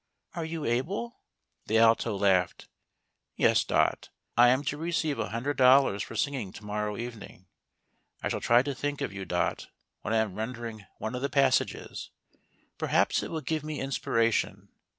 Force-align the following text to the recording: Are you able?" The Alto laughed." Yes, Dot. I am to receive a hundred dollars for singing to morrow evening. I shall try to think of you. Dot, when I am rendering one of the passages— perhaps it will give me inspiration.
Are 0.33 0.45
you 0.45 0.65
able?" 0.65 1.19
The 1.67 1.77
Alto 1.77 2.15
laughed." 2.17 2.67
Yes, 3.35 3.63
Dot. 3.63 4.09
I 4.35 4.49
am 4.49 4.63
to 4.63 4.75
receive 4.75 5.19
a 5.19 5.29
hundred 5.29 5.57
dollars 5.57 6.01
for 6.01 6.15
singing 6.15 6.51
to 6.53 6.63
morrow 6.65 6.97
evening. 6.97 7.45
I 8.23 8.29
shall 8.29 8.41
try 8.41 8.63
to 8.63 8.73
think 8.73 9.01
of 9.01 9.13
you. 9.13 9.25
Dot, 9.25 9.67
when 10.01 10.15
I 10.15 10.17
am 10.17 10.33
rendering 10.33 10.87
one 10.97 11.13
of 11.13 11.21
the 11.21 11.29
passages— 11.29 12.09
perhaps 12.79 13.21
it 13.21 13.29
will 13.29 13.41
give 13.41 13.63
me 13.63 13.79
inspiration. 13.79 14.69